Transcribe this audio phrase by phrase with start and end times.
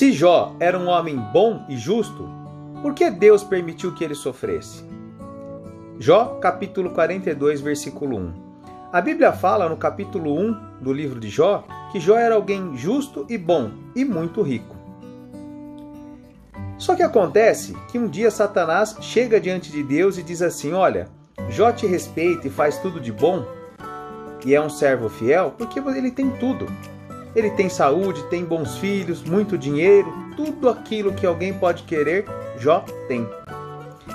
[0.00, 2.26] Se Jó era um homem bom e justo,
[2.80, 4.82] por que Deus permitiu que ele sofresse?
[5.98, 8.32] Jó, capítulo 42, versículo 1.
[8.90, 13.26] A Bíblia fala no capítulo 1 do livro de Jó que Jó era alguém justo
[13.28, 14.74] e bom e muito rico.
[16.78, 21.08] Só que acontece que um dia Satanás chega diante de Deus e diz assim: Olha,
[21.50, 23.44] Jó te respeita e faz tudo de bom,
[24.46, 26.64] e é um servo fiel, porque ele tem tudo.
[27.34, 32.24] Ele tem saúde, tem bons filhos, muito dinheiro, tudo aquilo que alguém pode querer,
[32.58, 33.28] Jó tem.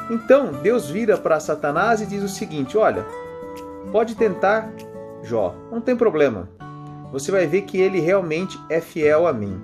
[0.09, 3.05] Então Deus vira para Satanás e diz o seguinte: Olha,
[3.91, 4.70] pode tentar
[5.23, 6.49] Jó, não tem problema.
[7.11, 9.59] Você vai ver que ele realmente é fiel a mim.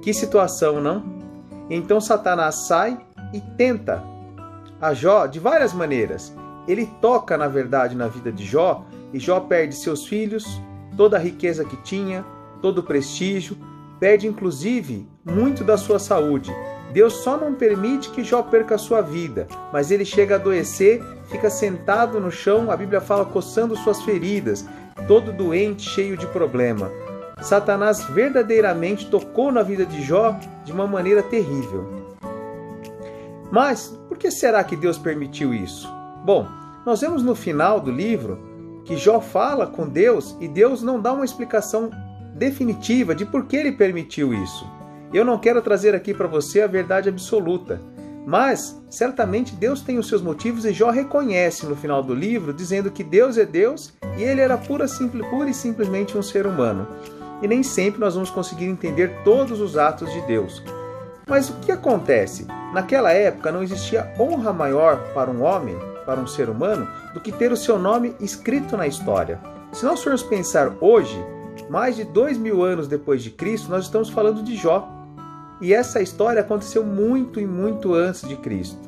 [0.00, 1.04] Que situação, não?
[1.68, 2.98] Então Satanás sai
[3.32, 4.02] e tenta
[4.80, 6.34] a Jó de várias maneiras.
[6.68, 10.44] Ele toca, na verdade, na vida de Jó e Jó perde seus filhos,
[10.96, 12.24] toda a riqueza que tinha,
[12.66, 13.56] todo o prestígio,
[14.00, 16.52] perde inclusive muito da sua saúde.
[16.92, 21.00] Deus só não permite que Jó perca a sua vida, mas ele chega a adoecer,
[21.26, 24.66] fica sentado no chão, a Bíblia fala coçando suas feridas,
[25.06, 26.90] todo doente, cheio de problema.
[27.40, 31.88] Satanás verdadeiramente tocou na vida de Jó de uma maneira terrível.
[33.48, 35.88] Mas por que será que Deus permitiu isso?
[36.24, 36.48] Bom,
[36.84, 38.40] nós vemos no final do livro
[38.84, 41.90] que Jó fala com Deus e Deus não dá uma explicação
[42.36, 44.66] definitiva de por que ele permitiu isso.
[45.12, 47.80] Eu não quero trazer aqui para você a verdade absoluta,
[48.26, 52.90] mas certamente Deus tem os seus motivos e Jó reconhece no final do livro, dizendo
[52.90, 56.86] que Deus é Deus e ele era pura, simples, pura e simplesmente um ser humano.
[57.40, 60.62] E nem sempre nós vamos conseguir entender todos os atos de Deus.
[61.28, 62.46] Mas o que acontece?
[62.72, 67.32] Naquela época não existia honra maior para um homem, para um ser humano, do que
[67.32, 69.40] ter o seu nome escrito na história.
[69.72, 71.16] Se nós formos pensar hoje,
[71.68, 74.88] mais de dois mil anos depois de Cristo, nós estamos falando de Jó.
[75.60, 78.86] E essa história aconteceu muito e muito antes de Cristo.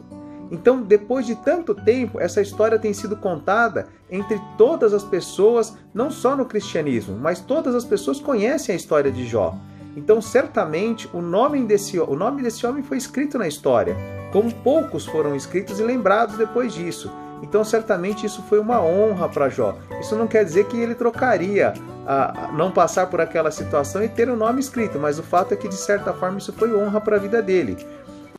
[0.51, 6.11] Então, depois de tanto tempo, essa história tem sido contada entre todas as pessoas, não
[6.11, 9.55] só no cristianismo, mas todas as pessoas conhecem a história de Jó.
[9.97, 13.97] Então, certamente, o nome desse, o nome desse homem foi escrito na história,
[14.33, 17.11] como poucos foram escritos e lembrados depois disso.
[17.43, 19.77] Então, certamente, isso foi uma honra para Jó.
[20.01, 21.73] Isso não quer dizer que ele trocaria
[22.07, 25.57] a não passar por aquela situação e ter o nome escrito, mas o fato é
[25.57, 27.77] que, de certa forma, isso foi honra para a vida dele.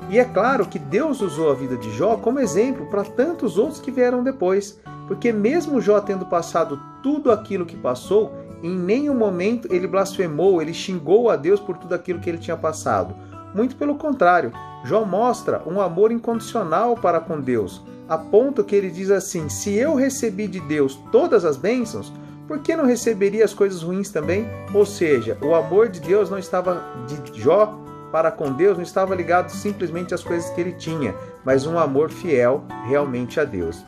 [0.09, 3.79] E é claro que Deus usou a vida de Jó como exemplo para tantos outros
[3.79, 8.31] que vieram depois, porque mesmo Jó tendo passado tudo aquilo que passou,
[8.63, 12.57] em nenhum momento ele blasfemou, ele xingou a Deus por tudo aquilo que ele tinha
[12.57, 13.15] passado.
[13.53, 14.51] Muito pelo contrário,
[14.83, 19.73] Jó mostra um amor incondicional para com Deus, a ponto que ele diz assim: Se
[19.73, 22.11] eu recebi de Deus todas as bênçãos,
[22.47, 24.47] por que não receberia as coisas ruins também?
[24.73, 27.79] Ou seja, o amor de Deus não estava de Jó
[28.11, 31.13] para com Deus não estava ligado simplesmente às coisas que ele tinha,
[31.45, 33.83] mas um amor fiel realmente a Deus.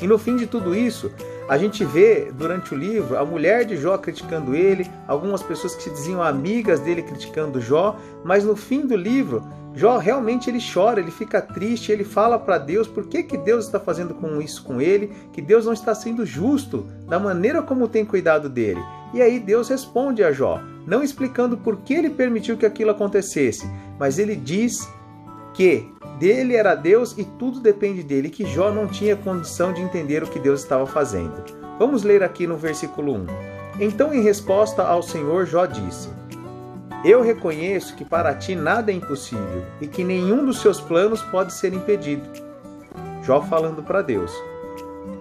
[0.00, 1.10] E no fim de tudo isso,
[1.48, 5.82] a gente vê durante o livro a mulher de Jó criticando ele, algumas pessoas que
[5.84, 11.00] se diziam amigas dele criticando Jó, mas no fim do livro, Jó realmente ele chora,
[11.00, 14.64] ele fica triste, ele fala para Deus por que, que Deus está fazendo com isso
[14.64, 18.80] com ele, que Deus não está sendo justo da maneira como tem cuidado dele.
[19.14, 23.70] E aí Deus responde a Jó, não explicando por que ele permitiu que aquilo acontecesse,
[23.98, 24.88] mas ele diz
[25.56, 30.22] que dele era Deus e tudo depende dele, que Jó não tinha condição de entender
[30.22, 31.42] o que Deus estava fazendo.
[31.78, 33.26] Vamos ler aqui no versículo 1.
[33.80, 36.10] Então, em resposta ao Senhor, Jó disse:
[37.02, 41.54] Eu reconheço que para ti nada é impossível e que nenhum dos seus planos pode
[41.54, 42.28] ser impedido.
[43.22, 44.32] Jó falando para Deus: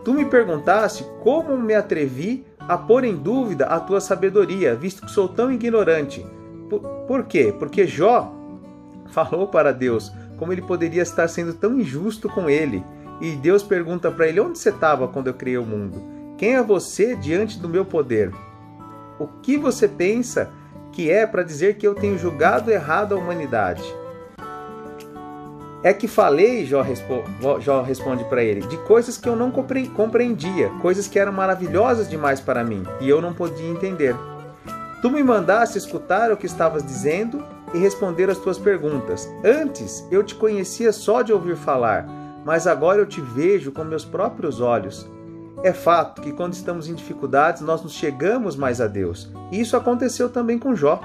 [0.04, 5.12] Tu me perguntaste como me atrevi a pôr em dúvida a tua sabedoria, visto que
[5.12, 6.26] sou tão ignorante.
[6.70, 7.54] Por, por quê?
[7.58, 8.34] Porque Jó
[9.08, 12.84] falou para Deus como ele poderia estar sendo tão injusto com ele.
[13.22, 16.02] E Deus pergunta para ele: Onde você estava quando eu criei o mundo?
[16.38, 18.32] Quem é você diante do meu poder?
[19.18, 20.52] O que você pensa
[20.92, 23.84] que é para dizer que eu tenho julgado errado a humanidade?
[25.82, 27.24] É que falei, Jó, respo
[27.60, 32.42] Jó responde para ele, de coisas que eu não compreendia, coisas que eram maravilhosas demais
[32.42, 34.16] para mim e eu não podia entender.
[35.02, 39.30] Tu me mandaste escutar o que estavas dizendo e responder as tuas perguntas.
[39.44, 42.08] Antes eu te conhecia só de ouvir falar,
[42.46, 45.06] mas agora eu te vejo com meus próprios olhos.
[45.62, 49.30] É fato que quando estamos em dificuldades nós nos chegamos mais a Deus.
[49.52, 51.02] E isso aconteceu também com Jó.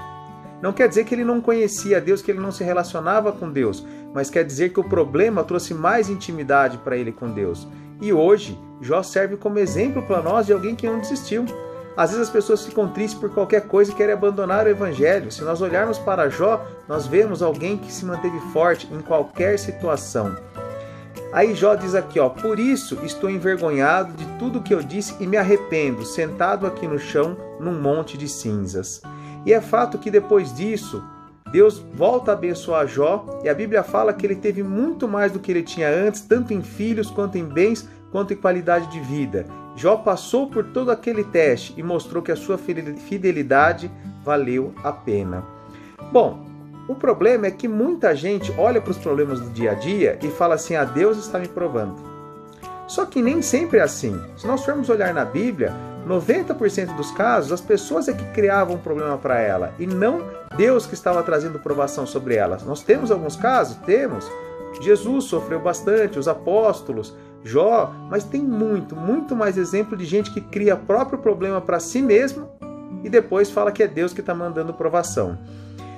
[0.61, 3.85] Não quer dizer que ele não conhecia Deus, que ele não se relacionava com Deus,
[4.13, 7.67] mas quer dizer que o problema trouxe mais intimidade para ele com Deus.
[7.99, 11.45] E hoje, Jó serve como exemplo para nós de alguém que não desistiu.
[11.95, 15.31] Às vezes as pessoas ficam tristes por qualquer coisa e querem abandonar o evangelho.
[15.31, 20.35] Se nós olharmos para Jó, nós vemos alguém que se manteve forte em qualquer situação.
[21.33, 25.27] Aí Jó diz aqui, ó: "Por isso estou envergonhado de tudo que eu disse e
[25.27, 29.01] me arrependo, sentado aqui no chão num monte de cinzas."
[29.45, 31.03] E é fato que depois disso,
[31.51, 35.39] Deus volta a abençoar Jó e a Bíblia fala que ele teve muito mais do
[35.39, 39.45] que ele tinha antes, tanto em filhos quanto em bens, quanto em qualidade de vida.
[39.75, 43.91] Jó passou por todo aquele teste e mostrou que a sua fidelidade
[44.23, 45.43] valeu a pena.
[46.11, 46.45] Bom,
[46.87, 50.27] o problema é que muita gente olha para os problemas do dia a dia e
[50.29, 51.95] fala assim: "A ah, Deus está me provando".
[52.87, 54.19] Só que nem sempre é assim.
[54.35, 55.73] Se nós formos olhar na Bíblia,
[56.05, 60.25] 90% dos casos as pessoas é que criavam um problema para ela e não
[60.57, 62.63] Deus que estava trazendo provação sobre elas.
[62.63, 64.29] Nós temos alguns casos, temos.
[64.81, 70.41] Jesus sofreu bastante, os apóstolos, Jó, mas tem muito, muito mais exemplo de gente que
[70.41, 72.49] cria próprio problema para si mesmo
[73.03, 75.37] e depois fala que é Deus que está mandando provação.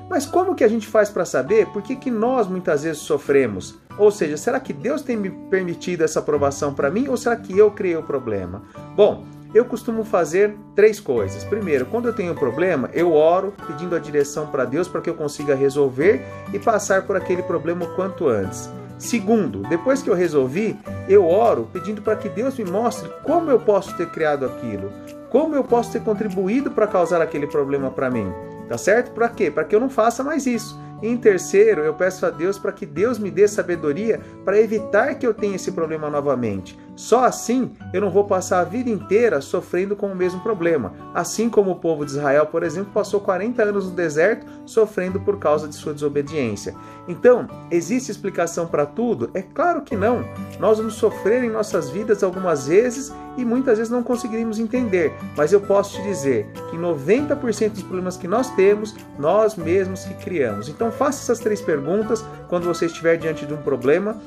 [0.10, 3.80] Mas como que a gente faz para saber por que, que nós muitas vezes sofremos?
[3.98, 7.58] Ou seja, será que Deus tem me permitido essa provação para mim ou será que
[7.58, 8.64] eu criei o problema?
[8.96, 11.44] Bom, eu costumo fazer três coisas.
[11.44, 15.10] Primeiro, quando eu tenho um problema, eu oro pedindo a direção para Deus para que
[15.10, 18.70] eu consiga resolver e passar por aquele problema o quanto antes.
[18.98, 20.80] Segundo, depois que eu resolvi,
[21.10, 24.92] eu oro pedindo para que Deus me mostre como eu posso ter criado aquilo,
[25.30, 28.32] como eu posso ter contribuído para causar aquele problema para mim.
[28.70, 29.12] Tá certo?
[29.12, 29.52] Para quê?
[29.52, 30.80] Para que eu não faça mais isso.
[31.02, 35.28] Em terceiro, eu peço a Deus para que Deus me dê sabedoria para evitar que
[35.28, 36.80] eu tenha esse problema novamente.
[36.96, 40.94] Só assim eu não vou passar a vida inteira sofrendo com o mesmo problema.
[41.14, 45.40] Assim como o povo de Israel, por exemplo, passou 40 anos no deserto sofrendo por
[45.40, 46.76] causa de sua desobediência.
[47.08, 49.30] Então, existe explicação para tudo?
[49.34, 50.24] É claro que não.
[50.60, 55.14] Nós vamos sofrer em nossas vidas algumas vezes e muitas vezes não conseguiremos entender.
[55.36, 60.14] Mas eu posso te dizer que 90% dos problemas que nós temos, nós mesmos que
[60.16, 60.70] criamos.
[60.70, 64.18] Então, faça essas três perguntas quando você estiver diante de um problema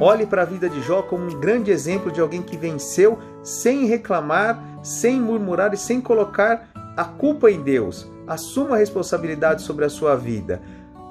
[0.00, 3.86] Olhe para a vida de Jó como um grande exemplo de alguém que venceu sem
[3.86, 8.08] reclamar, sem murmurar e sem colocar a culpa em Deus.
[8.26, 10.62] Assuma a responsabilidade sobre a sua vida.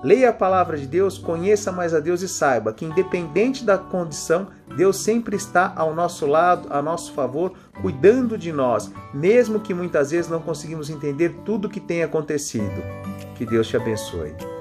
[0.03, 4.47] Leia a palavra de Deus, conheça mais a Deus e saiba que, independente da condição,
[4.75, 10.11] Deus sempre está ao nosso lado, a nosso favor, cuidando de nós, mesmo que muitas
[10.11, 12.81] vezes não conseguimos entender tudo o que tem acontecido.
[13.35, 14.56] Que Deus te abençoe.